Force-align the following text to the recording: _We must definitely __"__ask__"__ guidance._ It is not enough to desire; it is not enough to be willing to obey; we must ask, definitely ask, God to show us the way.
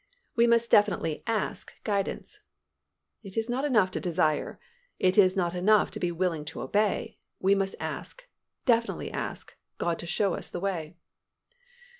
_We 0.35 0.49
must 0.49 0.71
definitely 0.71 1.21
__"__ask__"__ 1.27 1.69
guidance._ 1.83 2.39
It 3.21 3.37
is 3.37 3.47
not 3.51 3.63
enough 3.65 3.91
to 3.91 3.99
desire; 3.99 4.59
it 4.97 5.15
is 5.15 5.35
not 5.35 5.53
enough 5.53 5.91
to 5.91 5.99
be 5.99 6.11
willing 6.11 6.43
to 6.45 6.61
obey; 6.63 7.19
we 7.39 7.53
must 7.53 7.75
ask, 7.79 8.25
definitely 8.65 9.11
ask, 9.11 9.55
God 9.77 9.99
to 9.99 10.07
show 10.07 10.33
us 10.33 10.49
the 10.49 10.59
way. 10.59 10.95